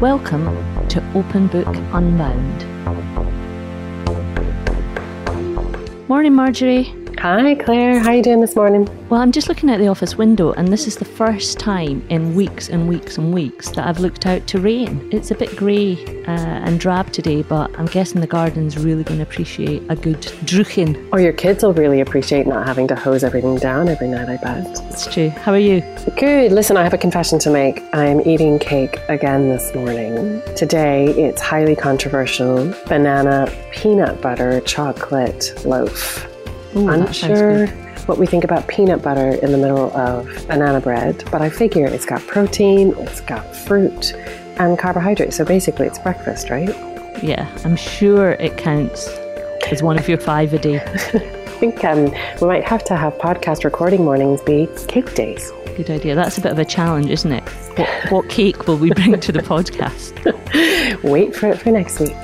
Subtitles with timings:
[0.00, 0.46] Welcome
[0.88, 2.66] to Open Book Unbound.
[6.08, 7.01] Morning, Marjorie.
[7.22, 8.00] Hi, Claire.
[8.00, 8.88] How are you doing this morning?
[9.08, 12.34] Well, I'm just looking out the office window, and this is the first time in
[12.34, 15.08] weeks and weeks and weeks that I've looked out to rain.
[15.12, 19.18] It's a bit grey uh, and drab today, but I'm guessing the garden's really going
[19.18, 20.96] to appreciate a good druching.
[21.12, 24.38] Or your kids will really appreciate not having to hose everything down every night, I
[24.38, 24.66] bet.
[24.90, 25.28] It's true.
[25.28, 25.80] How are you?
[26.18, 26.50] Good.
[26.50, 27.84] Listen, I have a confession to make.
[27.94, 30.42] I'm eating cake again this morning.
[30.56, 36.26] Today, it's highly controversial banana peanut butter chocolate loaf.
[36.76, 38.08] Ooh, that sounds Unsure good.
[38.08, 41.86] what we think about peanut butter in the middle of banana bread, but I figure
[41.86, 44.14] it's got protein, it's got fruit,
[44.58, 45.36] and carbohydrates.
[45.36, 46.68] So basically, it's breakfast, right?
[47.22, 49.08] Yeah, I'm sure it counts
[49.70, 50.80] as one of your five a day.
[50.84, 55.52] I think um, we might have to have podcast recording mornings be cake days.
[55.76, 56.14] Good idea.
[56.14, 57.48] That's a bit of a challenge, isn't it?
[57.78, 60.12] What, what cake will we bring to the podcast?
[61.04, 62.16] Wait for it for next week.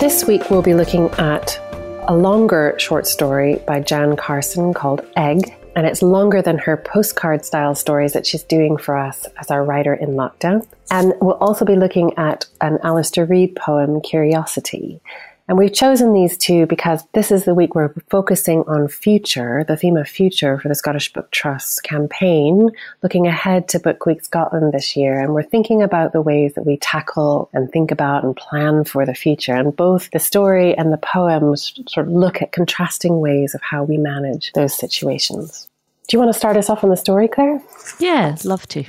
[0.00, 1.60] This week, we'll be looking at
[2.06, 7.44] a longer short story by Jan Carson called Egg, and it's longer than her postcard
[7.44, 10.64] style stories that she's doing for us as our writer in lockdown.
[10.88, 15.00] And we'll also be looking at an Alastair Reid poem, Curiosity.
[15.48, 19.78] And we've chosen these two because this is the week we're focusing on future, the
[19.78, 22.70] theme of future for the Scottish Book Trust campaign,
[23.02, 25.18] looking ahead to Book Week Scotland this year.
[25.18, 29.06] And we're thinking about the ways that we tackle and think about and plan for
[29.06, 29.54] the future.
[29.54, 33.84] And both the story and the poems sort of look at contrasting ways of how
[33.84, 35.66] we manage those situations.
[36.08, 37.62] Do you want to start us off on the story, Claire?
[37.98, 38.84] Yeah, love to.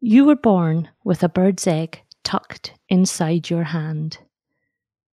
[0.00, 4.18] You were born with a bird's egg tucked inside your hand.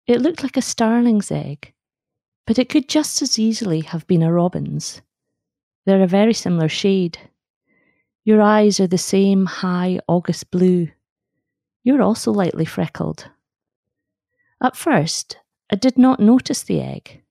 [0.09, 1.75] It looked like a starling's egg,
[2.47, 5.03] but it could just as easily have been a robin's.
[5.85, 7.19] They're a very similar shade.
[8.25, 10.89] Your eyes are the same high August blue.
[11.85, 13.29] You're also lightly freckled.
[14.63, 15.37] At first,
[15.71, 17.23] I did not notice the egg.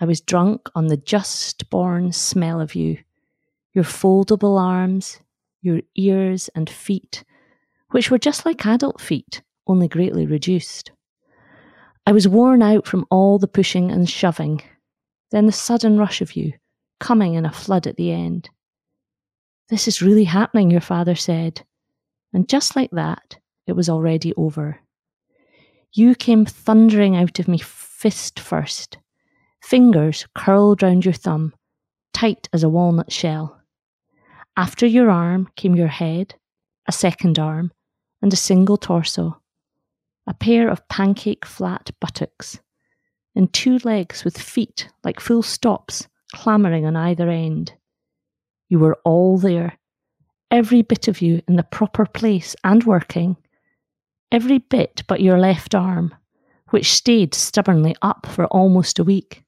[0.00, 2.98] I was drunk on the just born smell of you,
[3.72, 5.20] your foldable arms,
[5.62, 7.22] your ears and feet,
[7.92, 10.90] which were just like adult feet, only greatly reduced.
[12.10, 14.62] I was worn out from all the pushing and shoving,
[15.30, 16.54] then the sudden rush of you,
[16.98, 18.50] coming in a flood at the end.
[19.68, 21.62] This is really happening, your father said.
[22.32, 23.38] And just like that,
[23.68, 24.80] it was already over.
[25.92, 28.98] You came thundering out of me fist first,
[29.62, 31.54] fingers curled round your thumb,
[32.12, 33.56] tight as a walnut shell.
[34.56, 36.34] After your arm came your head,
[36.88, 37.70] a second arm,
[38.20, 39.39] and a single torso
[40.26, 42.60] a pair of pancake flat buttocks,
[43.34, 47.72] and two legs with feet like full stops clambering on either end.
[48.68, 49.78] You were all there,
[50.50, 53.36] every bit of you in the proper place and working,
[54.30, 56.14] every bit but your left arm,
[56.70, 59.42] which stayed stubbornly up for almost a week.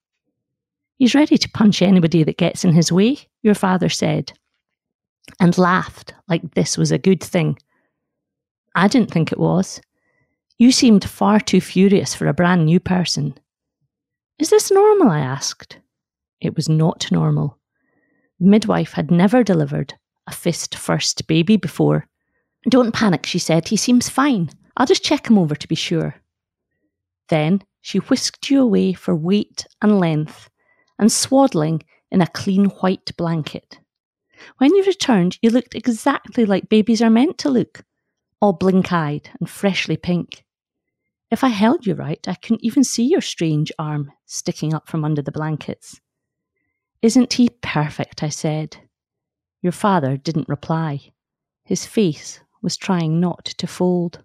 [0.98, 4.32] He's ready to punch anybody that gets in his way, your father said,
[5.40, 7.58] and laughed like this was a good thing.
[8.74, 9.80] I didn't think it was.
[10.62, 13.34] You seemed far too furious for a brand new person.
[14.38, 15.10] Is this normal?
[15.10, 15.80] I asked.
[16.40, 17.58] It was not normal.
[18.38, 19.94] The midwife had never delivered
[20.28, 22.06] a fist first baby before.
[22.70, 23.66] Don't panic, she said.
[23.66, 24.50] He seems fine.
[24.76, 26.14] I'll just check him over to be sure.
[27.28, 30.48] Then she whisked you away for weight and length
[30.96, 33.80] and swaddling in a clean white blanket.
[34.58, 37.82] When you returned, you looked exactly like babies are meant to look
[38.40, 40.44] all blink eyed and freshly pink.
[41.32, 45.02] If I held you right, I couldn't even see your strange arm sticking up from
[45.02, 45.98] under the blankets.
[47.00, 48.22] Isn't he perfect?
[48.22, 48.76] I said.
[49.62, 51.00] Your father didn't reply.
[51.64, 54.22] His face was trying not to fold.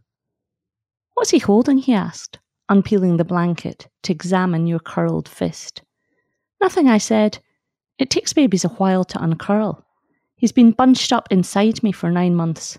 [1.13, 1.77] What's he holding?
[1.77, 5.83] he asked, unpeeling the blanket to examine your curled fist.
[6.59, 7.39] Nothing, I said.
[7.97, 9.85] It takes babies a while to uncurl.
[10.35, 12.77] He's been bunched up inside me for nine months.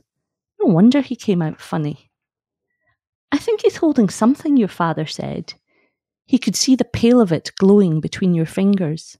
[0.60, 2.07] No wonder he came out funny.
[3.30, 5.54] I think he's holding something, your father said.
[6.26, 9.18] He could see the pale of it glowing between your fingers.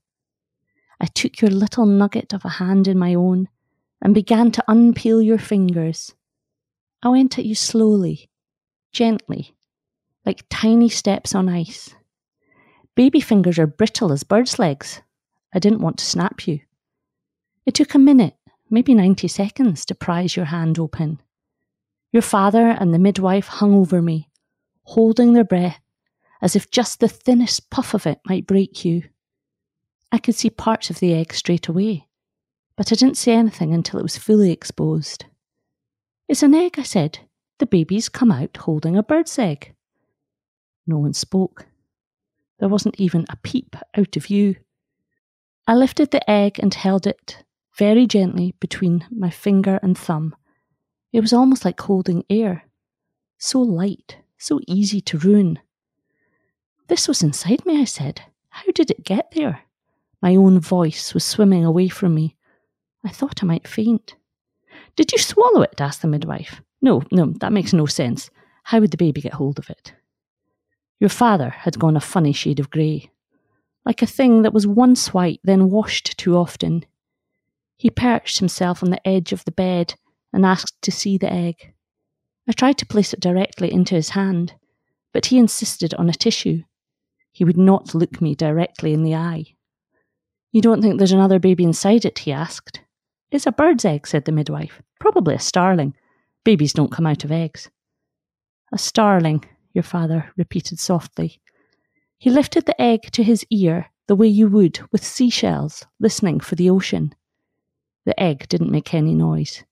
[0.99, 3.49] I took your little nugget of a hand in my own
[4.01, 6.13] and began to unpeel your fingers.
[7.01, 8.29] I went at you slowly,
[8.91, 9.55] gently,
[10.25, 11.95] like tiny steps on ice.
[12.95, 15.01] Baby fingers are brittle as birds' legs.
[15.53, 16.59] I didn't want to snap you.
[17.65, 18.35] It took a minute,
[18.69, 21.21] maybe 90 seconds, to prise your hand open.
[22.11, 24.29] Your father and the midwife hung over me,
[24.83, 25.79] holding their breath,
[26.41, 29.03] as if just the thinnest puff of it might break you.
[30.11, 32.07] I could see parts of the egg straight away,
[32.75, 35.25] but I didn't say anything until it was fully exposed.
[36.27, 37.19] It's an egg, I said.
[37.59, 39.75] The baby's come out holding a bird's egg.
[40.87, 41.67] No one spoke.
[42.59, 44.55] There wasn't even a peep out of you.
[45.67, 47.43] I lifted the egg and held it
[47.77, 50.35] very gently between my finger and thumb.
[51.11, 52.63] It was almost like holding air.
[53.37, 55.59] So light, so easy to ruin.
[56.87, 58.21] This was inside me, I said.
[58.49, 59.61] How did it get there?
[60.21, 62.35] My own voice was swimming away from me.
[63.03, 64.15] I thought I might faint.
[64.95, 65.79] Did you swallow it?
[65.79, 66.61] asked the midwife.
[66.81, 68.29] No, no, that makes no sense.
[68.63, 69.93] How would the baby get hold of it?
[70.99, 73.09] Your father had gone a funny shade of grey,
[73.85, 76.85] like a thing that was once white, then washed too often.
[77.77, 79.95] He perched himself on the edge of the bed
[80.33, 81.73] and asked to see the egg.
[82.47, 84.53] I tried to place it directly into his hand,
[85.13, 86.63] but he insisted on a tissue.
[87.31, 89.55] He would not look me directly in the eye.
[90.51, 92.19] You don't think there's another baby inside it?
[92.19, 92.81] he asked.
[93.31, 94.81] It's a bird's egg, said the midwife.
[94.99, 95.93] Probably a starling.
[96.43, 97.69] Babies don't come out of eggs.
[98.71, 101.39] A starling, your father repeated softly.
[102.17, 106.55] He lifted the egg to his ear the way you would with seashells listening for
[106.55, 107.13] the ocean.
[108.05, 109.63] The egg didn't make any noise.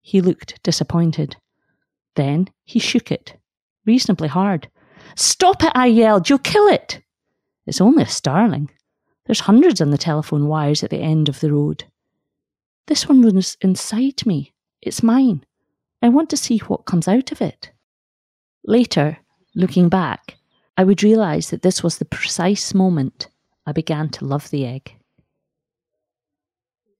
[0.00, 1.36] He looked disappointed.
[2.14, 3.36] Then he shook it,
[3.86, 4.68] reasonably hard.
[5.16, 6.28] Stop it, I yelled.
[6.28, 7.00] You'll kill it.
[7.66, 8.70] It's only a starling.
[9.26, 11.84] There's hundreds on the telephone wires at the end of the road.
[12.86, 14.54] This one was inside me.
[14.80, 15.44] It's mine.
[16.00, 17.70] I want to see what comes out of it.
[18.64, 19.18] Later,
[19.54, 20.36] looking back,
[20.76, 23.28] I would realise that this was the precise moment
[23.66, 24.94] I began to love the egg.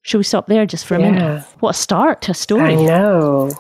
[0.03, 1.11] Shall we stop there just for a Yeah.
[1.11, 1.45] minute?
[1.61, 2.73] What a start to a story.
[2.73, 3.51] I know.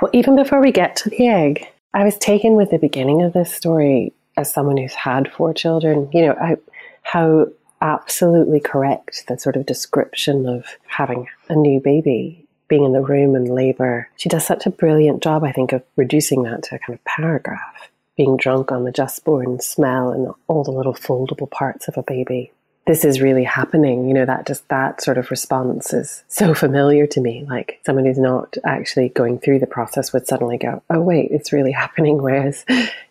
[0.00, 3.32] Well, even before we get to the egg, I was taken with the beginning of
[3.32, 6.08] this story as someone who's had four children.
[6.12, 6.56] You know, I,
[7.02, 7.46] how
[7.80, 13.34] absolutely correct the sort of description of having a new baby, being in the room
[13.34, 14.08] and labor.
[14.16, 17.04] She does such a brilliant job, I think, of reducing that to a kind of
[17.04, 17.90] paragraph.
[18.16, 22.02] Being drunk on the just born smell and all the little foldable parts of a
[22.02, 22.50] baby
[22.86, 27.06] this is really happening you know that just that sort of response is so familiar
[27.06, 27.44] to me.
[27.48, 31.52] Like someone who's not actually going through the process would suddenly go oh wait it's
[31.52, 32.22] really happening.
[32.22, 32.64] Whereas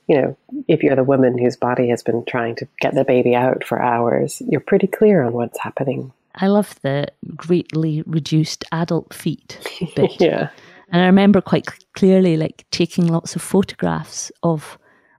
[0.08, 0.38] you know
[0.68, 3.82] if you're the woman whose body has been trying to get the baby out for
[3.82, 6.12] hours you're pretty clear on what's happening.
[6.36, 9.60] I love the greatly reduced adult feet
[9.96, 10.20] bit.
[10.20, 10.50] yeah.
[10.90, 14.78] And I remember quite clearly, like taking lots of photographs of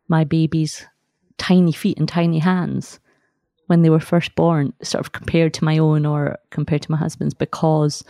[0.09, 0.87] my baby's
[1.39, 3.01] tiny feet and tiny hands
[3.67, 6.97] when they were first born, sort of compared to my own or compared to my
[6.97, 8.05] husband's, because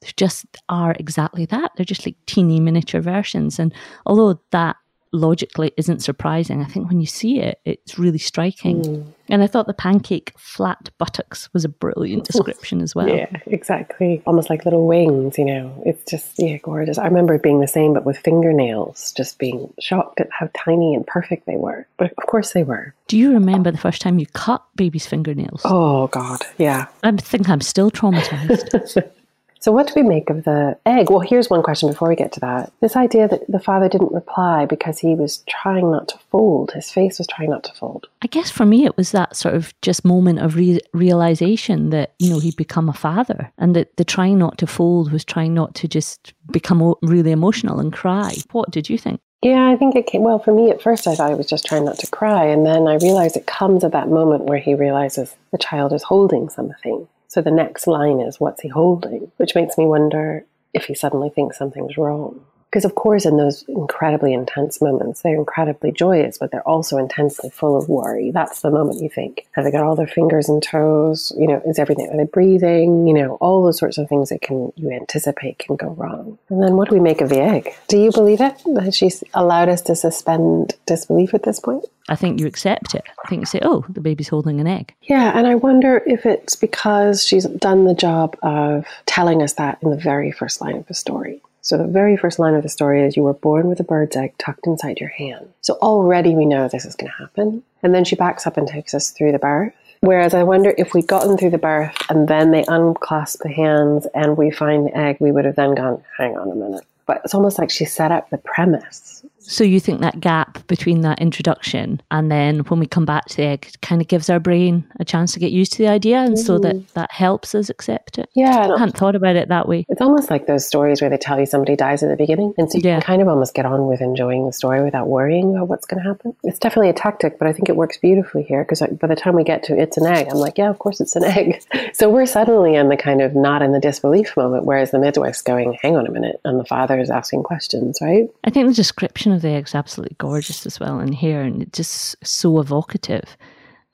[0.00, 1.70] they just are exactly that.
[1.76, 3.58] They're just like teeny miniature versions.
[3.58, 3.72] And
[4.06, 4.76] although that
[5.12, 8.84] logically isn't surprising, I think when you see it, it's really striking.
[8.84, 9.10] Hmm.
[9.28, 13.08] And I thought the pancake flat buttocks was a brilliant description as well.
[13.08, 14.22] Yeah, exactly.
[14.26, 15.82] Almost like little wings, you know.
[15.86, 16.98] It's just, yeah, gorgeous.
[16.98, 20.94] I remember it being the same, but with fingernails, just being shocked at how tiny
[20.94, 21.86] and perfect they were.
[21.96, 22.94] But of course they were.
[23.06, 25.62] Do you remember the first time you cut baby's fingernails?
[25.64, 26.42] Oh, God.
[26.58, 26.86] Yeah.
[27.02, 29.10] I think I'm still traumatized.
[29.62, 31.08] So, what do we make of the egg?
[31.08, 32.72] Well, here's one question before we get to that.
[32.80, 36.90] This idea that the father didn't reply because he was trying not to fold, his
[36.90, 38.08] face was trying not to fold.
[38.22, 42.14] I guess for me, it was that sort of just moment of re- realization that,
[42.18, 45.54] you know, he'd become a father and that the trying not to fold was trying
[45.54, 48.34] not to just become really emotional and cry.
[48.50, 49.20] What did you think?
[49.42, 51.66] Yeah, I think it came, well, for me at first, I thought he was just
[51.66, 52.46] trying not to cry.
[52.46, 56.02] And then I realized it comes at that moment where he realizes the child is
[56.02, 57.06] holding something.
[57.32, 59.32] So the next line is, What's he holding?
[59.38, 62.44] Which makes me wonder if he suddenly thinks something's wrong.
[62.72, 67.50] Because, of course, in those incredibly intense moments, they're incredibly joyous, but they're also intensely
[67.50, 68.30] full of worry.
[68.30, 71.34] That's the moment you think, have they got all their fingers and toes?
[71.38, 73.06] You know, is everything, are they breathing?
[73.06, 76.38] You know, all those sorts of things that can, you anticipate can go wrong.
[76.48, 77.74] And then what do we make of the egg?
[77.88, 78.54] Do you believe it?
[78.64, 81.84] That she's allowed us to suspend disbelief at this point?
[82.08, 83.04] I think you accept it.
[83.22, 84.94] I think you say, oh, the baby's holding an egg.
[85.02, 89.76] Yeah, and I wonder if it's because she's done the job of telling us that
[89.82, 91.42] in the very first line of the story.
[91.62, 94.16] So, the very first line of the story is You were born with a bird's
[94.16, 95.48] egg tucked inside your hand.
[95.60, 97.62] So, already we know this is going to happen.
[97.82, 99.72] And then she backs up and takes us through the birth.
[100.00, 104.08] Whereas I wonder if we'd gotten through the birth and then they unclasp the hands
[104.14, 106.84] and we find the egg, we would have then gone, hang on a minute.
[107.06, 111.00] But it's almost like she set up the premise So you think that gap between
[111.02, 114.40] that introduction and then when we come back to the egg kind of gives our
[114.40, 116.38] brain a chance to get used to the idea and mm.
[116.38, 116.86] so that mm.
[116.92, 118.28] that helps us accept it?
[118.34, 118.72] Yeah.
[118.74, 119.84] I hadn't thought about it that way.
[119.88, 122.70] It's almost like those stories where they tell you somebody dies at the beginning and
[122.70, 122.94] so you yeah.
[122.94, 126.02] can kind of almost get on with enjoying the story without worrying about what's going
[126.02, 126.34] to happen.
[126.44, 129.34] It's definitely a tactic, but I think it works beautifully here because by the time
[129.34, 131.62] we get to it's an egg, I'm like, yeah, of course it's an egg.
[131.92, 135.42] so we're suddenly in the kind of not in the disbelief moment, whereas the midwife's
[135.42, 138.28] going, hang on a minute, and the father is asking questions, right?
[138.44, 141.76] I think the description of the egg's absolutely gorgeous as well in here, and it's
[141.76, 143.36] just so evocative.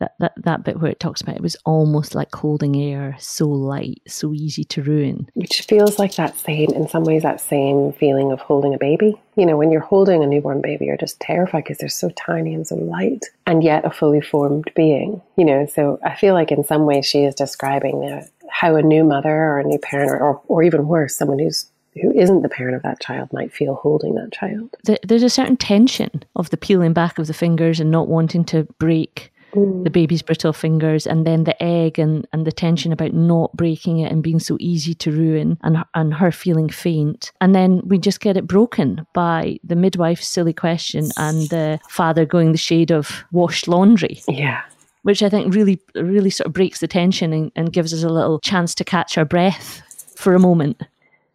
[0.01, 3.49] That, that that bit where it talks about it was almost like holding air, so
[3.49, 5.29] light, so easy to ruin.
[5.35, 9.21] Which feels like that same, in some ways, that same feeling of holding a baby.
[9.35, 12.55] You know, when you're holding a newborn baby, you're just terrified because they're so tiny
[12.55, 15.21] and so light, and yet a fully formed being.
[15.37, 18.83] You know, so I feel like in some ways she is describing the, how a
[18.83, 21.67] new mother or a new parent, or, or even worse, someone who's
[22.01, 24.75] who isn't the parent of that child might feel holding that child.
[25.03, 28.65] There's a certain tension of the peeling back of the fingers and not wanting to
[28.79, 29.85] break mm.
[29.85, 33.99] the baby's brittle fingers, and then the egg and, and the tension about not breaking
[33.99, 37.33] it and being so easy to ruin, and, and her feeling faint.
[37.41, 42.25] And then we just get it broken by the midwife's silly question and the father
[42.25, 44.21] going the shade of washed laundry.
[44.29, 44.63] Yeah
[45.03, 48.09] which I think really, really sort of breaks the tension and, and, gives us a
[48.09, 49.81] little chance to catch our breath
[50.17, 50.83] for a moment.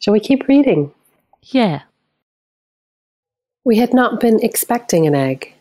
[0.03, 0.91] Shall we keep reading?
[1.43, 1.83] Yeah.
[3.63, 5.53] We had not been expecting an egg.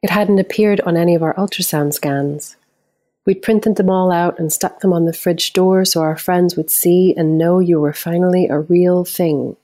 [0.00, 2.54] It hadn't appeared on any of our ultrasound scans.
[3.26, 6.56] We'd printed them all out and stuck them on the fridge door so our friends
[6.56, 9.56] would see and know you were finally a real thing,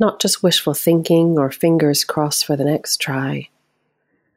[0.00, 3.50] not just wishful thinking or fingers crossed for the next try.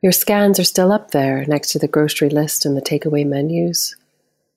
[0.04, 3.96] Your scans are still up there next to the grocery list and the takeaway menus,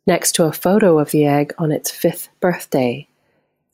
[0.06, 3.08] next to a photo of the egg on its fifth birthday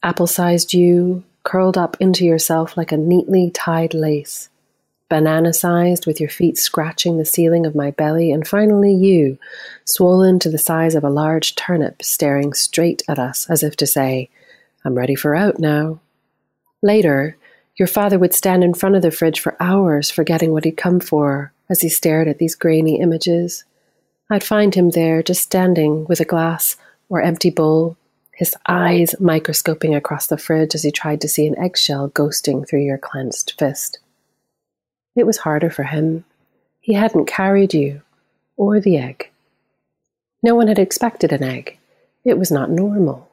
[0.03, 4.49] apple sized you, curled up into yourself like a neatly tied lace,
[5.09, 9.39] banana sized with your feet scratching the ceiling of my belly, and finally you,
[9.85, 13.87] swollen to the size of a large turnip, staring straight at us as if to
[13.87, 14.31] say,
[14.85, 16.01] I'm ready for out now.
[16.83, 17.37] Later,
[17.77, 21.01] your father would stand in front of the fridge for hours, forgetting what he'd come
[21.01, 23.65] for, as he stared at these grainy images.
[24.31, 26.77] I'd find him there, just standing with a glass
[27.09, 27.97] or empty bowl,
[28.43, 32.83] his eyes microscoping across the fridge as he tried to see an eggshell ghosting through
[32.83, 34.01] your clenched fist.
[35.15, 36.25] It was harder for him.
[36.81, 38.01] He hadn't carried you,
[38.57, 39.31] or the egg.
[40.43, 41.79] No one had expected an egg.
[42.25, 43.31] It was not normal.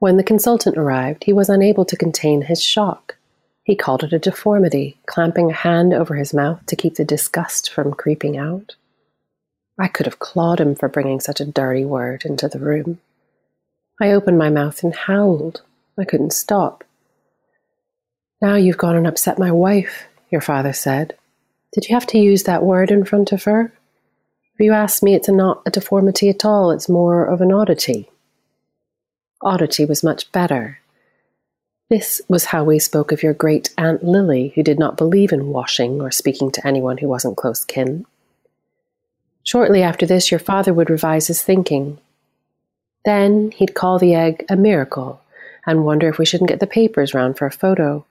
[0.00, 3.18] When the consultant arrived, he was unable to contain his shock.
[3.62, 7.70] He called it a deformity, clamping a hand over his mouth to keep the disgust
[7.70, 8.74] from creeping out.
[9.78, 12.98] I could have clawed him for bringing such a dirty word into the room.
[14.00, 15.62] I opened my mouth and howled.
[15.98, 16.84] I couldn't stop.
[18.40, 21.14] Now you've gone and upset my wife, your father said.
[21.72, 23.72] Did you have to use that word in front of her?
[24.54, 28.10] If you ask me, it's not a deformity at all, it's more of an oddity.
[29.42, 30.80] Oddity was much better.
[31.90, 35.48] This was how we spoke of your great Aunt Lily, who did not believe in
[35.48, 38.06] washing or speaking to anyone who wasn't close kin.
[39.42, 41.98] Shortly after this, your father would revise his thinking.
[43.04, 45.20] Then he'd call the egg a miracle
[45.66, 48.04] and wonder if we shouldn't get the papers round for a photo.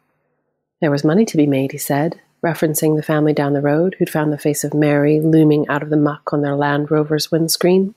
[0.82, 4.10] There was money to be made, he said, referencing the family down the road who'd
[4.10, 7.94] found the face of Mary looming out of the muck on their Land Rover's windscreen.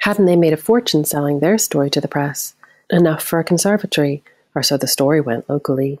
[0.00, 2.54] Hadn't they made a fortune selling their story to the press?
[2.90, 4.22] Enough for a conservatory,
[4.54, 6.00] or so the story went locally.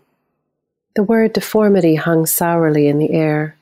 [0.96, 3.56] The word deformity hung sourly in the air.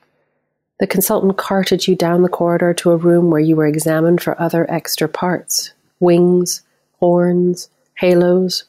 [0.79, 4.39] The consultant carted you down the corridor to a room where you were examined for
[4.41, 6.63] other extra parts, wings,
[6.99, 8.65] horns, halos,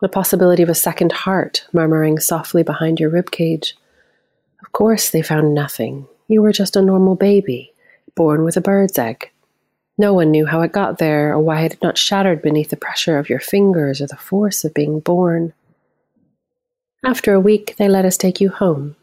[0.00, 3.76] the possibility of a second heart murmuring softly behind your rib cage.
[4.62, 6.06] Of course, they found nothing.
[6.28, 7.72] You were just a normal baby,
[8.14, 9.30] born with a bird's egg.
[9.98, 12.76] No one knew how it got there or why it had not shattered beneath the
[12.76, 15.52] pressure of your fingers or the force of being born.
[17.04, 18.96] After a week, they let us take you home.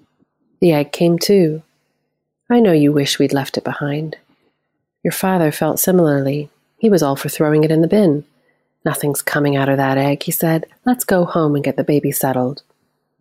[0.59, 1.61] The egg came too.
[2.49, 4.17] I know you wish we'd left it behind.
[5.03, 8.23] Your father felt similarly, he was all for throwing it in the bin.
[8.85, 10.65] Nothing's coming out of that egg, he said.
[10.85, 12.63] Let's go home and get the baby settled.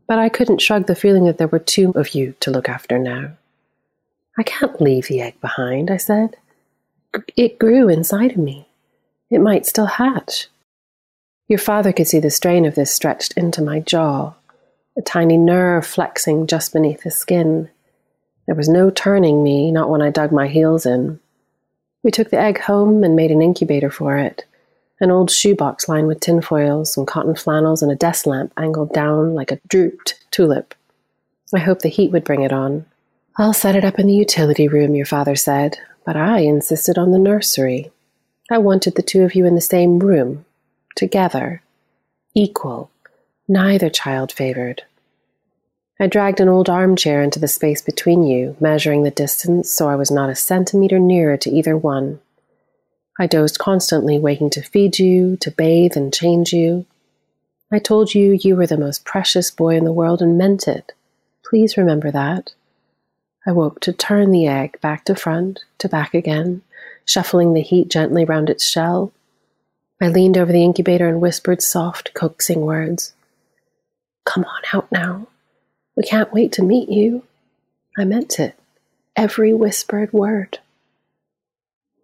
[0.07, 2.99] But I couldn't shrug the feeling that there were two of you to look after
[2.99, 3.33] now.
[4.39, 6.37] I can't leave the egg behind, I said.
[7.37, 8.69] It grew inside of me.
[9.31, 10.49] It might still hatch.
[11.49, 14.35] Your father could see the strain of this stretched into my jaw,
[14.97, 17.71] a tiny nerve flexing just beneath the skin.
[18.47, 21.19] There was no turning me, not when I dug my heels in.
[22.07, 24.45] We took the egg home and made an incubator for it.
[25.01, 29.35] An old shoebox lined with tinfoil, some cotton flannels, and a desk lamp angled down
[29.35, 30.77] like a drooped tulip.
[31.53, 32.87] I hoped the heat would bring it on.
[33.39, 37.11] I'll set it up in the utility room, your father said, but I insisted on
[37.11, 37.91] the nursery.
[38.53, 40.45] I wanted the two of you in the same room,
[40.95, 41.61] together,
[42.37, 42.89] equal,
[43.49, 44.85] neither child favored.
[45.99, 49.97] I dragged an old armchair into the space between you, measuring the distance so I
[49.97, 52.21] was not a centimeter nearer to either one.
[53.19, 56.85] I dozed constantly, waking to feed you, to bathe and change you.
[57.73, 60.93] I told you you were the most precious boy in the world and meant it.
[61.43, 62.53] Please remember that.
[63.47, 66.61] I woke to turn the egg back to front, to back again,
[67.07, 69.13] shuffling the heat gently round its shell.
[69.99, 73.15] I leaned over the incubator and whispered soft, coaxing words.
[74.27, 75.29] Come on out now.
[75.97, 77.23] We can't wait to meet you.
[77.99, 78.55] I meant it.
[79.17, 80.59] Every whispered word.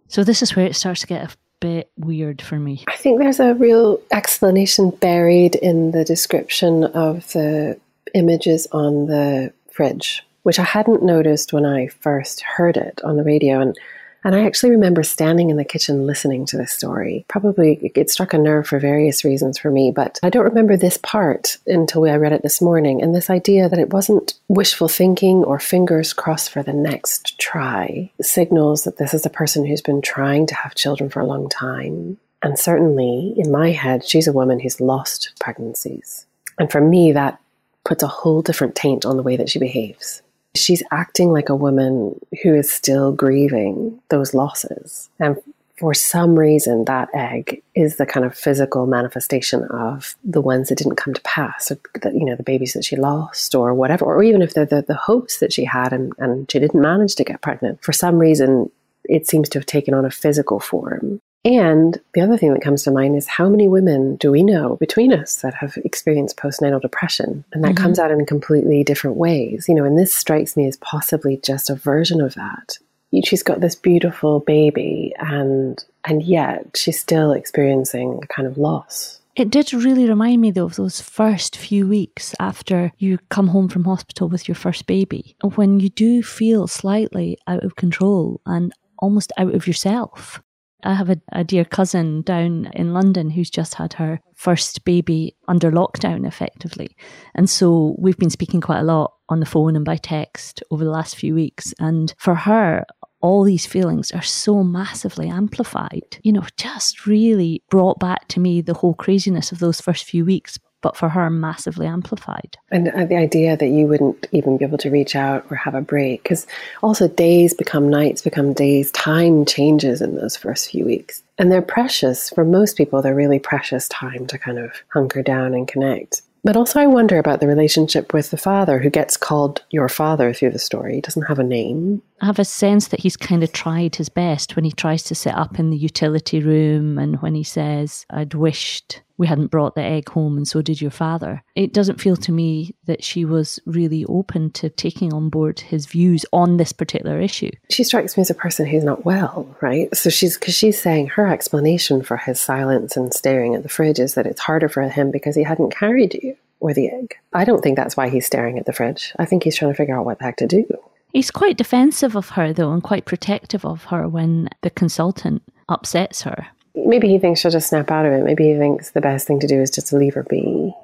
[0.09, 2.85] So this is where it starts to get a bit weird for me.
[2.89, 7.79] I think there's a real explanation buried in the description of the
[8.15, 13.23] images on the fridge, which I hadn't noticed when I first heard it on the
[13.23, 13.61] radio.
[13.61, 13.79] And
[14.25, 17.25] and I actually remember standing in the kitchen listening to this story.
[17.29, 20.97] Probably it struck a nerve for various reasons for me, but I don't remember this
[20.99, 23.02] part until I read it this morning.
[23.02, 28.11] And this idea that it wasn't wishful thinking or fingers crossed for the next try
[28.21, 31.49] signals that this is a person who's been trying to have children for a long
[31.49, 32.19] time.
[32.43, 36.26] And certainly in my head, she's a woman who's lost pregnancies.
[36.59, 37.41] And for me, that
[37.85, 40.22] puts a whole different taint on the way that she behaves
[40.55, 45.09] she's acting like a woman who is still grieving those losses.
[45.19, 45.37] And
[45.79, 50.79] for some reason, that egg is the kind of physical manifestation of the ones that
[50.79, 54.05] didn't come to pass, or that, you know, the babies that she lost, or whatever,
[54.05, 57.17] or even if they're the, the hopes that she had and, and she didn't manage
[57.17, 57.83] to get pregnant.
[57.83, 58.71] For some reason,
[59.05, 61.21] it seems to have taken on a physical form.
[61.45, 64.77] And the other thing that comes to mind is how many women do we know
[64.77, 67.45] between us that have experienced postnatal depression?
[67.53, 67.83] And that mm-hmm.
[67.83, 69.69] comes out in completely different ways.
[69.69, 72.79] You know, and this strikes me as possibly just a version of that.
[73.25, 79.21] She's got this beautiful baby and and yet she's still experiencing a kind of loss.
[79.35, 83.69] It did really remind me though of those first few weeks after you come home
[83.69, 88.73] from hospital with your first baby, when you do feel slightly out of control and
[88.99, 90.43] almost out of yourself.
[90.83, 95.37] I have a, a, dear cousin down in London who's just had her first baby
[95.49, 96.97] under lockdown, effectively.
[97.35, 100.85] And so we've been speaking quite a lot on the phone and by text over
[100.85, 101.73] the last few weeks.
[101.79, 102.85] And for her,
[103.21, 108.61] all these feelings are so massively amplified, you know, just really brought back to me
[108.61, 112.59] the whole craziness of those first few weeks but for her, massively amplified.
[112.71, 115.75] And uh, the idea that you wouldn't even be able to reach out or have
[115.75, 116.47] a break, because
[116.83, 121.23] also days become nights, become days, time changes in those first few weeks.
[121.38, 122.31] And they're precious.
[122.31, 126.23] For most people, they're really precious time to kind of hunker down and connect.
[126.45, 130.33] But also, I wonder about the relationship with the father who gets called your father
[130.33, 130.97] through the story.
[130.97, 132.03] He doesn't have a name.
[132.21, 135.14] I have a sense that he's kind of tried his best when he tries to
[135.14, 139.77] sit up in the utility room and when he says, I'd wished we hadn't brought
[139.77, 141.45] the egg home and so did your father.
[141.55, 145.87] It doesn't feel to me that she was really open to taking on board his
[145.87, 147.53] views on this particular issue.
[147.71, 149.95] She strikes me as a person who's not well, right?
[149.95, 154.01] So she's because she's saying her explanation for his silence and staring at the fridge
[154.01, 157.15] is that it's harder for him because he hadn't carried you or the egg.
[157.33, 159.13] I don't think that's why he's staring at the fridge.
[159.21, 160.67] I think he's trying to figure out what the heck to do.
[161.13, 166.23] He's quite defensive of her, though, and quite protective of her when the consultant upsets
[166.23, 168.25] her maybe he thinks she'll just snap out of it.
[168.25, 170.75] Maybe he thinks the best thing to do is just to leave her be.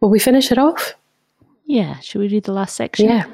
[0.00, 0.94] Will we finish it off?
[1.66, 1.98] Yeah.
[2.00, 3.08] Should we read the last section?
[3.08, 3.26] Yeah.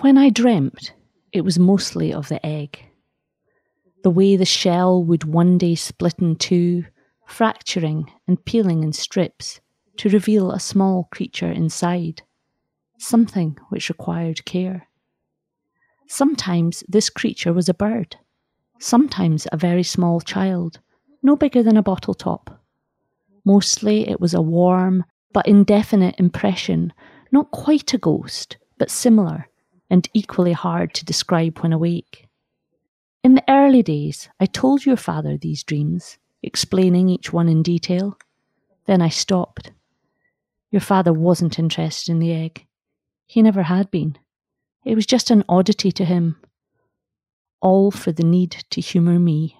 [0.00, 0.92] When I dreamt,
[1.32, 2.84] it was mostly of the egg.
[4.02, 6.84] The way the shell would one day split in two,
[7.26, 9.60] fracturing and peeling in strips
[9.96, 12.22] to reveal a small creature inside,
[12.98, 14.88] something which required care.
[16.06, 18.16] Sometimes this creature was a bird
[18.78, 20.80] sometimes a very small child,
[21.22, 22.62] no bigger than a bottle top.
[23.44, 26.92] Mostly it was a warm but indefinite impression,
[27.32, 29.48] not quite a ghost, but similar
[29.90, 32.28] and equally hard to describe when awake.
[33.24, 38.16] In the early days, I told your father these dreams, explaining each one in detail.
[38.86, 39.72] Then I stopped.
[40.70, 42.66] Your father wasn't interested in the egg.
[43.26, 44.16] He never had been.
[44.84, 46.36] It was just an oddity to him,
[47.60, 49.58] all for the need to humour me.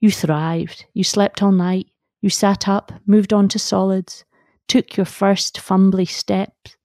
[0.00, 0.86] You thrived.
[0.94, 1.86] You slept all night.
[2.20, 4.24] You sat up, moved on to solids,
[4.68, 6.76] took your first fumbly steps.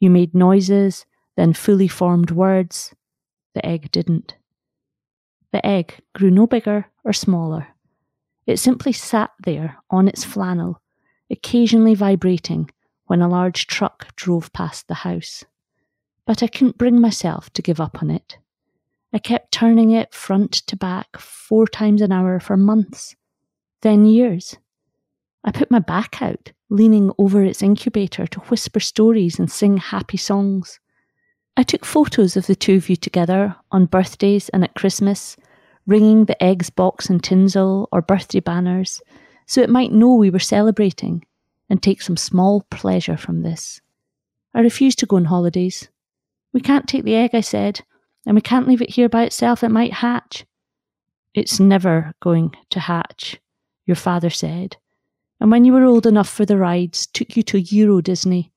[0.00, 2.94] You made noises, then fully formed words.
[3.54, 4.36] The egg didn't.
[5.52, 7.68] The egg grew no bigger or smaller.
[8.46, 10.80] It simply sat there on its flannel,
[11.30, 12.70] occasionally vibrating,
[13.06, 15.44] when a large truck drove past the house.
[16.26, 18.38] But I couldn't bring myself to give up on it.
[19.16, 23.16] I kept turning it front to back four times an hour for months,
[23.80, 24.58] then years.
[25.42, 30.18] I put my back out, leaning over its incubator to whisper stories and sing happy
[30.18, 30.80] songs.
[31.56, 35.38] I took photos of the two of you together on birthdays and at Christmas,
[35.86, 39.00] ringing the eggs box and tinsel or birthday banners,
[39.46, 41.24] so it might know we were celebrating
[41.70, 43.80] and take some small pleasure from this.
[44.52, 45.88] I refused to go on holidays.
[46.52, 47.80] We can't take the egg, I said,
[48.26, 49.62] and we can't leave it here by itself.
[49.62, 50.44] It might hatch.
[51.34, 53.40] It's never going to hatch,
[53.86, 54.76] your father said,
[55.40, 58.52] and when you were old enough for the rides, took you to Euro Disney,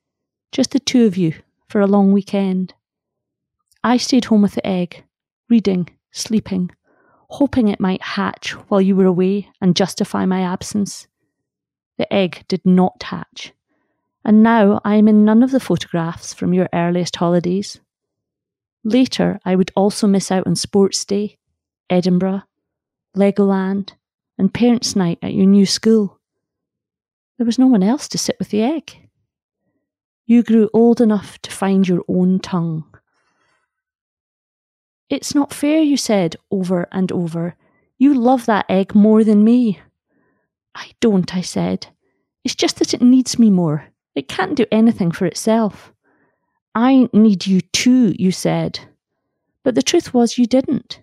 [0.51, 1.33] just the two of you,
[1.67, 2.73] for a long weekend.
[3.83, 5.03] I stayed home with the egg,
[5.49, 6.71] reading, sleeping,
[7.29, 11.07] hoping it might hatch while you were away and justify my absence.
[11.97, 13.53] The egg did not hatch,
[14.23, 17.79] and now I am in none of the photographs from your earliest holidays.
[18.83, 21.37] Later, I would also miss out on Sports Day,
[21.89, 22.43] Edinburgh,
[23.15, 23.93] Legoland,
[24.37, 26.19] and Parents' Night at your new school.
[27.37, 29.09] There was no one else to sit with the egg.
[30.25, 32.85] You grew old enough to find your own tongue.
[35.09, 37.55] It's not fair, you said over and over.
[37.97, 39.79] You love that egg more than me.
[40.75, 41.87] I don't, I said.
[42.43, 43.87] It's just that it needs me more.
[44.15, 45.91] It can't do anything for itself.
[46.75, 48.79] I need you too, you said.
[49.63, 51.01] But the truth was, you didn't.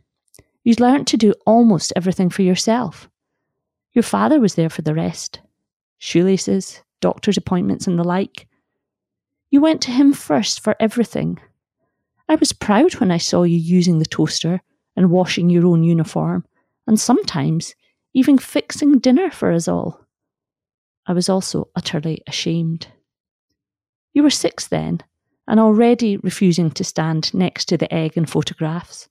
[0.65, 3.09] You'd learnt to do almost everything for yourself.
[3.93, 5.41] Your father was there for the rest
[5.99, 8.47] shoelaces, doctor's appointments, and the like.
[9.51, 11.39] You went to him first for everything.
[12.29, 14.61] I was proud when I saw you using the toaster
[14.97, 16.45] and washing your own uniform,
[16.87, 17.75] and sometimes
[18.13, 20.01] even fixing dinner for us all.
[21.07, 22.89] I was also utterly ashamed.
[24.13, 25.03] You were six then,
[25.49, 29.09] and already refusing to stand next to the egg in photographs.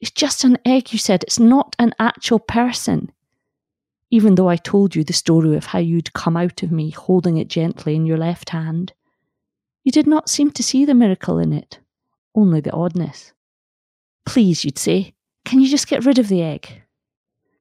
[0.00, 1.22] It's just an egg, you said.
[1.22, 3.10] It's not an actual person.
[4.10, 7.38] Even though I told you the story of how you'd come out of me holding
[7.38, 8.92] it gently in your left hand,
[9.82, 11.78] you did not seem to see the miracle in it
[12.34, 13.32] only the oddness.
[14.26, 15.14] Please, you'd say,
[15.44, 16.82] can you just get rid of the egg?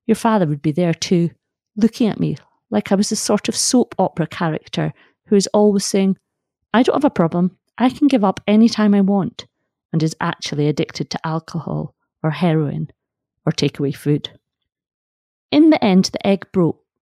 [0.07, 1.29] Your father would be there too,
[1.75, 2.37] looking at me
[2.69, 4.93] like I was a sort of soap opera character
[5.27, 6.17] who is always saying,
[6.73, 9.47] I don't have a problem, I can give up any time I want,
[9.91, 12.89] and is actually addicted to alcohol or heroin
[13.45, 14.29] or takeaway food.
[15.51, 16.79] In the end, the egg broke.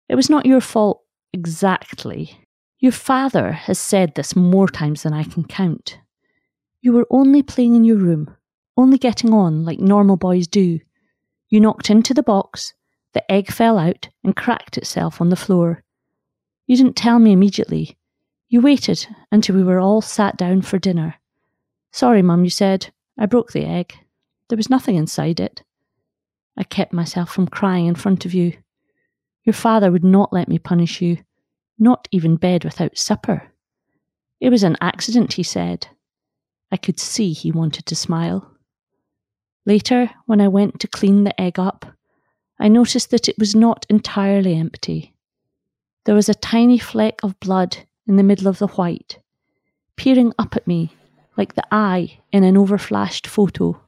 [0.09, 2.39] It was not your fault exactly.
[2.79, 5.99] Your father has said this more times than I can count.
[6.81, 8.35] You were only playing in your room,
[8.75, 10.79] only getting on like normal boys do.
[11.49, 12.73] You knocked into the box,
[13.13, 15.83] the egg fell out and cracked itself on the floor.
[16.67, 17.97] You didn't tell me immediately.
[18.53, 21.15] You waited until we were all sat down for dinner.
[21.91, 22.93] Sorry, Mum, you said.
[23.17, 23.95] I broke the egg.
[24.47, 25.63] There was nothing inside it.
[26.55, 28.53] I kept myself from crying in front of you.
[29.43, 31.17] Your father would not let me punish you,
[31.79, 33.51] not even bed without supper.
[34.39, 35.87] It was an accident, he said.
[36.71, 38.51] I could see he wanted to smile.
[39.65, 41.87] Later, when I went to clean the egg up,
[42.59, 45.15] I noticed that it was not entirely empty.
[46.05, 49.19] There was a tiny fleck of blood in the middle of the white,
[49.95, 50.95] peering up at me
[51.37, 53.79] like the eye in an overflashed photo.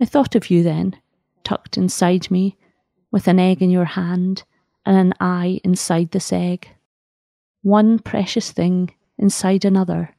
[0.00, 0.96] I thought of you then,
[1.44, 2.56] tucked inside me,
[3.10, 4.44] with an egg in your hand
[4.84, 6.68] and an eye inside this egg.
[7.62, 10.14] One precious thing inside another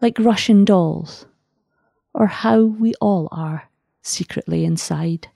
[0.00, 1.26] like Russian dolls,
[2.12, 3.70] or how we all are
[4.02, 5.28] secretly inside.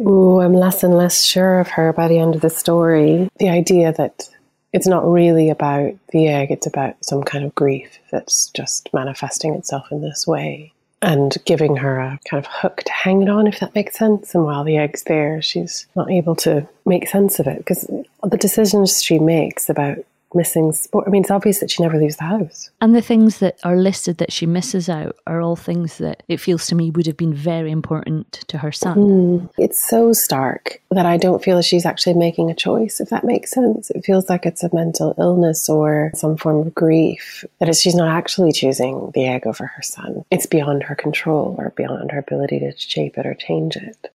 [0.00, 3.28] Ooh, I'm less and less sure of her by the end of the story.
[3.38, 4.28] The idea that
[4.72, 9.54] it's not really about the egg, it's about some kind of grief that's just manifesting
[9.54, 13.46] itself in this way and giving her a kind of hook to hang it on,
[13.46, 14.34] if that makes sense.
[14.34, 17.90] And while the egg's there, she's not able to make sense of it because
[18.22, 19.98] the decisions she makes about
[20.34, 21.04] missing sport.
[21.06, 22.70] I mean, it's obvious that she never leaves the house.
[22.80, 26.38] And the things that are listed that she misses out are all things that it
[26.38, 28.96] feels to me would have been very important to her son.
[28.96, 29.50] Mm.
[29.58, 33.24] It's so stark that I don't feel that she's actually making a choice, if that
[33.24, 33.90] makes sense.
[33.90, 38.08] It feels like it's a mental illness or some form of grief, that she's not
[38.08, 40.24] actually choosing the egg over her son.
[40.30, 44.12] It's beyond her control or beyond her ability to shape it or change it.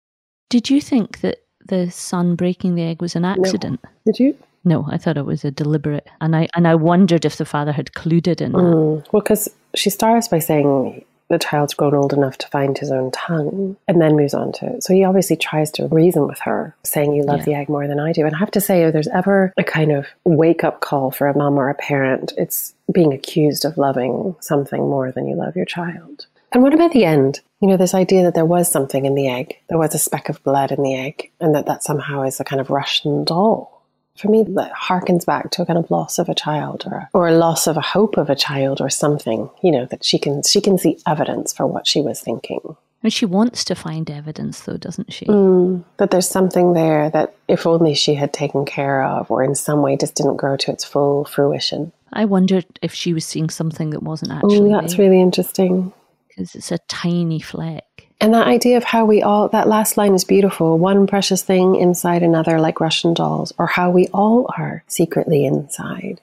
[0.50, 3.80] Did you think that the son breaking the egg was an accident?
[3.82, 3.90] No.
[4.04, 4.36] Did you?
[4.64, 7.72] No, I thought it was a deliberate, and I and I wondered if the father
[7.72, 8.58] had colluded in that.
[8.58, 12.90] Mm, well, because she starts by saying the child's grown old enough to find his
[12.92, 14.84] own tongue and then moves on to it.
[14.84, 17.44] So he obviously tries to reason with her, saying, You love Yeah.
[17.44, 18.26] the egg more than I do.
[18.26, 21.26] And I have to say, if there's ever a kind of wake up call for
[21.28, 25.56] a mom or a parent, it's being accused of loving something more than you love
[25.56, 26.26] your child.
[26.52, 27.40] And what about the end?
[27.60, 30.28] You know, this idea that there was something in the egg, there was a speck
[30.28, 33.81] of blood in the egg, and that that somehow is a kind of Russian doll.
[34.16, 37.08] For me, that harkens back to a kind of loss of a child, or a,
[37.14, 39.48] or a loss of a hope of a child, or something.
[39.62, 42.76] You know that she can she can see evidence for what she was thinking.
[43.02, 45.24] And she wants to find evidence, though, doesn't she?
[45.26, 49.56] Mm, that there's something there that if only she had taken care of, or in
[49.56, 51.90] some way just didn't grow to its full fruition.
[52.12, 55.92] I wondered if she was seeing something that wasn't actually Oh, that's really interesting.
[56.28, 57.82] because it's a tiny fleck.
[58.22, 61.74] And that idea of how we all, that last line is beautiful one precious thing
[61.74, 66.20] inside another, like Russian dolls, or how we all are secretly inside.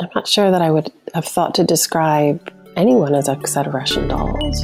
[0.00, 3.74] I'm not sure that I would have thought to describe anyone as a set of
[3.74, 4.62] Russian dolls.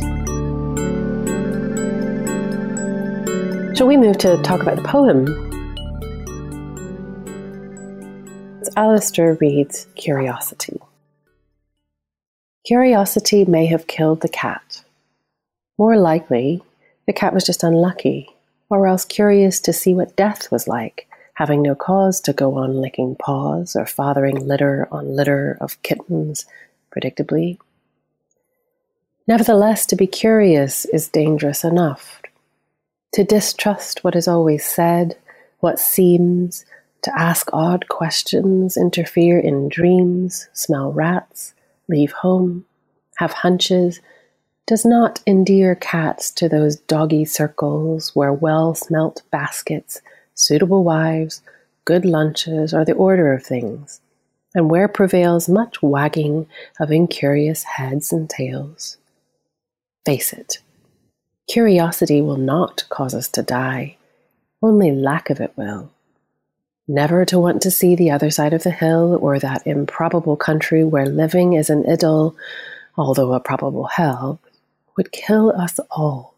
[3.77, 5.27] Shall we move to talk about the poem?
[8.61, 10.81] It's Alastair Reid's Curiosity.
[12.65, 14.85] Curiosity may have killed the cat.
[15.79, 16.63] More likely,
[17.07, 18.29] the cat was just unlucky,
[18.69, 22.81] or else curious to see what death was like, having no cause to go on
[22.81, 26.47] licking paws or fathering litter on litter of kittens,
[26.95, 27.59] predictably.
[29.29, 32.23] Nevertheless, to be curious is dangerous enough.
[33.15, 35.17] To distrust what is always said,
[35.61, 36.65] what seems,
[37.03, 41.55] to ask odd questions, interfere in dreams, smell rats,
[41.89, 42.65] leave home,
[43.17, 44.01] have hunches,
[44.67, 50.01] does not endear cats to those doggy circles where well smelt baskets,
[50.35, 51.41] suitable wives,
[51.85, 54.01] good lunches are the order of things,
[54.55, 56.47] and where prevails much wagging
[56.81, 58.97] of incurious heads and tails.
[60.05, 60.59] Face it,
[61.49, 63.97] curiosity will not cause us to die,
[64.63, 65.91] only lack of it will.
[66.89, 70.85] Never to want to see the other side of the hill or that improbable country
[70.85, 72.37] where living is an idyll,
[72.97, 74.41] although a probable hell,
[74.97, 76.35] would kill us all.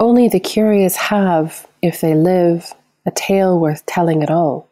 [0.00, 2.72] Only the curious have, if they live,
[3.06, 4.68] a tale worth telling at all.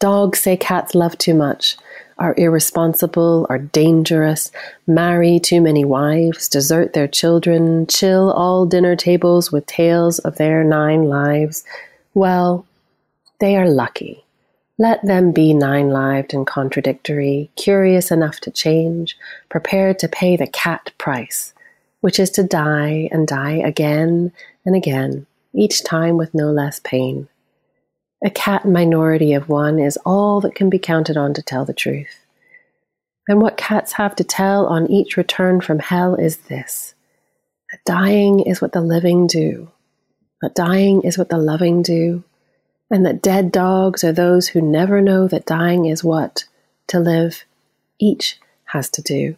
[0.00, 1.76] Dogs say cats love too much,
[2.18, 4.50] are irresponsible, are dangerous,
[4.86, 10.64] marry too many wives, desert their children, chill all dinner tables with tales of their
[10.64, 11.64] nine lives.
[12.14, 12.66] Well,
[13.40, 14.24] they are lucky.
[14.80, 19.14] Let them be nine lived and contradictory, curious enough to change,
[19.50, 21.52] prepared to pay the cat price,
[22.00, 24.32] which is to die and die again
[24.64, 27.28] and again, each time with no less pain.
[28.24, 31.74] A cat minority of one is all that can be counted on to tell the
[31.74, 32.24] truth.
[33.28, 36.94] And what cats have to tell on each return from hell is this
[37.70, 39.70] that dying is what the living do,
[40.40, 42.24] that dying is what the loving do,
[42.90, 46.44] and that dead dogs are those who never know that dying is what,
[46.88, 47.44] to live,
[47.98, 49.36] each has to do.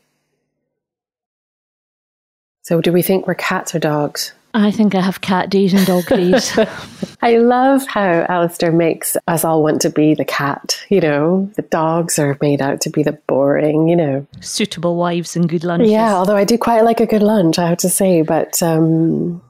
[2.63, 4.33] So, do we think we're cats or dogs?
[4.55, 6.57] I think I have cat days and dog days.
[7.23, 10.85] I love how Alastair makes us all want to be the cat.
[10.91, 14.27] You know, the dogs are made out to be the boring, you know.
[14.41, 15.91] Suitable wives and good lunches.
[15.91, 18.23] Yeah, although I do quite like a good lunch, I have to say.
[18.23, 19.41] But um,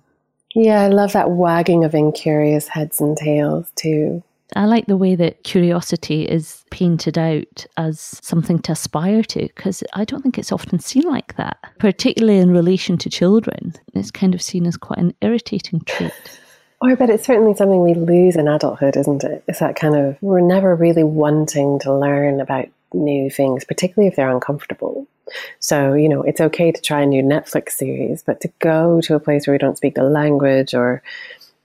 [0.54, 4.22] yeah, I love that wagging of incurious heads and tails too.
[4.54, 9.82] I like the way that curiosity is painted out as something to aspire to because
[9.94, 13.74] I don't think it's often seen like that, particularly in relation to children.
[13.94, 16.12] It's kind of seen as quite an irritating trait.
[16.84, 19.44] Oh, or, but it's certainly something we lose in adulthood, isn't it?
[19.46, 24.16] It's that kind of, we're never really wanting to learn about new things, particularly if
[24.16, 25.06] they're uncomfortable.
[25.60, 29.14] So, you know, it's okay to try a new Netflix series, but to go to
[29.14, 31.02] a place where we don't speak the language or,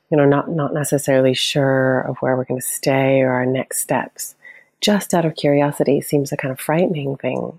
[0.09, 3.79] you know, not, not necessarily sure of where we're going to stay or our next
[3.79, 4.35] steps,
[4.81, 7.57] just out of curiosity seems a kind of frightening thing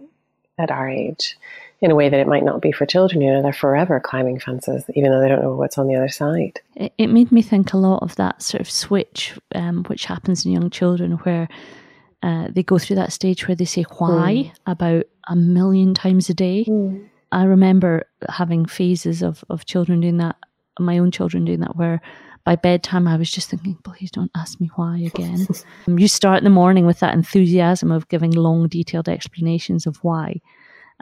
[0.59, 1.37] at our age
[1.81, 3.21] in a way that it might not be for children.
[3.21, 6.09] You know, they're forever climbing fences, even though they don't know what's on the other
[6.09, 6.61] side.
[6.75, 10.45] It, it made me think a lot of that sort of switch um, which happens
[10.45, 11.49] in young children where
[12.23, 16.35] uh, they go through that stage where they say why about a million times a
[16.35, 16.67] day.
[17.31, 20.37] I remember having phases of, of children doing that,
[20.79, 22.01] my own children doing that, where
[22.45, 25.47] by bedtime I was just thinking, please don't ask me why again.
[25.87, 30.41] Um, you start the morning with that enthusiasm of giving long, detailed explanations of why.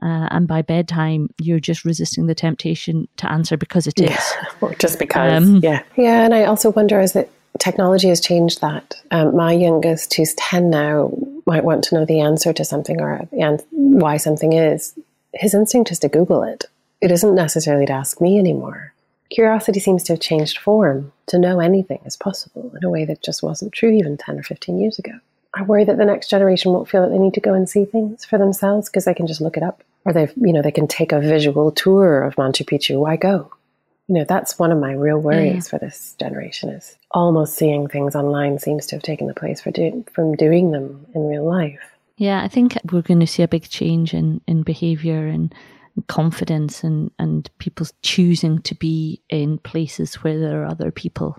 [0.02, 4.32] Uh, and by bedtime, you're just resisting the temptation to answer because it is.
[4.60, 5.42] or just because.
[5.42, 5.82] Um, yeah.
[5.96, 6.24] Yeah.
[6.24, 8.94] And I also wonder is that technology has changed that.
[9.10, 11.12] Um, my youngest, who's 10 now,
[11.46, 13.28] might want to know the answer to something or
[13.70, 14.98] why something is.
[15.34, 16.64] His instinct is to Google it.
[17.00, 18.94] it isn't necessarily to ask me anymore.
[19.30, 21.12] Curiosity seems to have changed form.
[21.28, 24.42] To know anything is possible in a way that just wasn't true even 10 or
[24.42, 25.12] 15 years ago.
[25.54, 27.84] I worry that the next generation won't feel that they need to go and see
[27.84, 29.82] things for themselves because they can just look it up.
[30.04, 33.00] Or they've, you know, they can take a visual tour of Machu Picchu.
[33.00, 33.52] Why go?
[34.08, 35.70] You know, that's one of my real worries mm.
[35.70, 39.70] for this generation is almost seeing things online seems to have taken the place for
[39.70, 41.80] do- from doing them in real life.
[42.16, 45.54] Yeah, I think we're going to see a big change in, in behaviour and
[46.06, 51.36] confidence and, and people choosing to be in places where there are other people.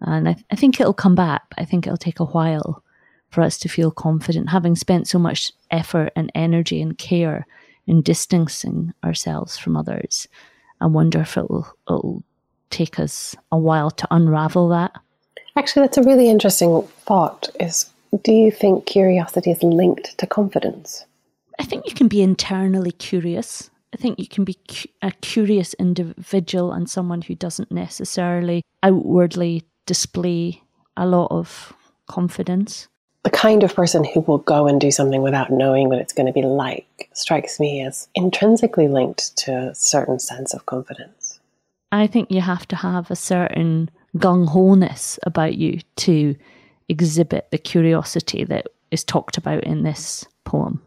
[0.00, 1.42] And I, I think it'll come back.
[1.58, 2.82] I think it'll take a while
[3.30, 7.46] for us to feel confident, having spent so much effort and energy and care
[7.86, 10.26] in distancing ourselves from others.
[10.80, 12.22] I wonder if it'll, it'll
[12.70, 14.92] take us a while to unravel that.
[15.56, 17.48] Actually, that's a really interesting thought.
[17.58, 17.90] Is
[18.22, 21.04] do you think curiosity is linked to confidence?
[21.58, 23.70] I think you can be internally curious.
[23.92, 29.64] I think you can be cu- a curious individual and someone who doesn't necessarily outwardly
[29.86, 30.62] display
[30.96, 31.74] a lot of
[32.06, 32.88] confidence.
[33.22, 36.26] The kind of person who will go and do something without knowing what it's going
[36.26, 41.38] to be like strikes me as intrinsically linked to a certain sense of confidence.
[41.92, 46.34] I think you have to have a certain gung ho ness about you to
[46.88, 50.82] exhibit the curiosity that is talked about in this poem.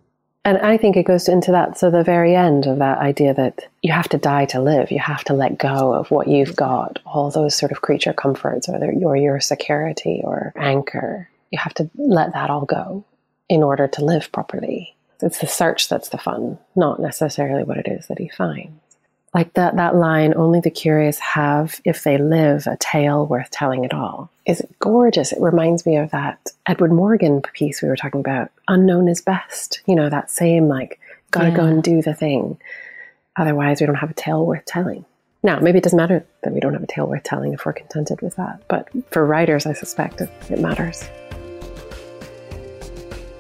[0.45, 3.65] And I think it goes into that, so the very end of that idea that
[3.81, 4.91] you have to die to live.
[4.91, 8.67] You have to let go of what you've got, all those sort of creature comforts,
[8.67, 11.29] or your, your security or anchor.
[11.53, 13.05] You have to let that all go
[13.47, 14.95] in order to live properly.
[15.21, 18.73] It's the search that's the fun, not necessarily what it is that he finds
[19.33, 23.85] like that that line only the curious have if they live a tale worth telling
[23.85, 27.95] at all is it gorgeous it reminds me of that edwin morgan piece we were
[27.95, 30.99] talking about unknown is best you know that same like
[31.31, 31.55] gotta yeah.
[31.55, 32.57] go and do the thing
[33.35, 35.05] otherwise we don't have a tale worth telling
[35.41, 37.73] now maybe it doesn't matter that we don't have a tale worth telling if we're
[37.73, 41.09] contented with that but for writers i suspect it, it matters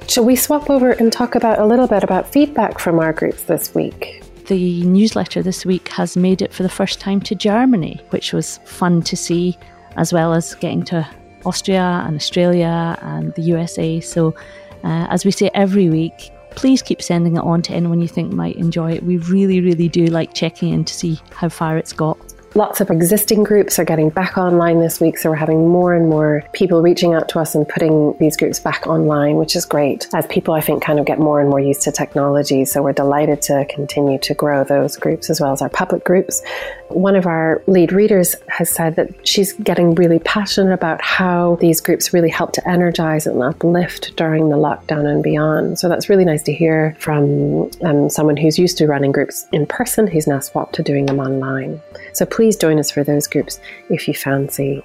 [0.07, 3.43] Shall we swap over and talk about a little bit about feedback from our groups
[3.43, 4.23] this week?
[4.47, 8.59] the newsletter this week has made it for the first time to Germany, which was
[8.65, 9.57] fun to see,
[9.95, 11.07] as well as getting to
[11.45, 13.99] Austria and Australia and the USA.
[13.99, 14.35] So,
[14.83, 18.33] uh, as we say every week, please keep sending it on to anyone you think
[18.33, 19.03] might enjoy it.
[19.03, 22.32] We really, really do like checking in to see how far it's got.
[22.55, 26.07] Lots of existing groups are getting back online this week, so we're having more and
[26.07, 30.07] more people reaching out to us and putting these groups back online, which is great.
[30.13, 32.93] As people, I think, kind of get more and more used to technology, so we're
[32.93, 36.43] delighted to continue to grow those groups as well as our public groups.
[36.89, 41.81] One of our lead readers has said that she's getting really passionate about how these
[41.81, 45.79] groups really help to energize and uplift during the lockdown and beyond.
[45.79, 49.65] So that's really nice to hear from um, someone who's used to running groups in
[49.65, 51.81] person, who's now swapped to doing them online.
[52.13, 54.83] So please please join us for those groups if you fancy.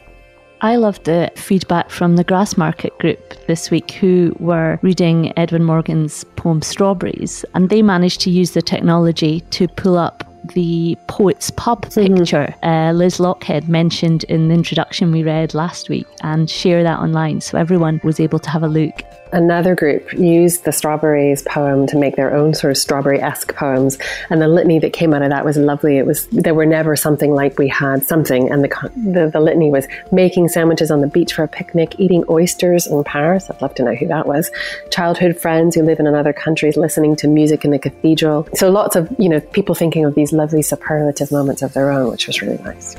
[0.60, 6.22] I loved the feedback from the Grassmarket group this week who were reading Edwin Morgan's
[6.36, 10.22] poem Strawberries, and they managed to use the technology to pull up
[10.54, 12.14] the Poets Pub mm-hmm.
[12.14, 17.00] picture uh, Liz Lochhead mentioned in the introduction we read last week and share that
[17.00, 21.86] online so everyone was able to have a look Another group used the Strawberries poem
[21.88, 23.98] to make their own sort of strawberry-esque poems,
[24.30, 25.98] and the litany that came out of that was lovely.
[25.98, 29.70] It was there were never something like we had something, and the the, the litany
[29.70, 33.50] was making sandwiches on the beach for a picnic, eating oysters in Paris.
[33.50, 34.50] I'd love to know who that was.
[34.90, 38.48] Childhood friends who live in another country, listening to music in the cathedral.
[38.54, 42.10] So lots of you know people thinking of these lovely superlative moments of their own,
[42.10, 42.96] which was really nice.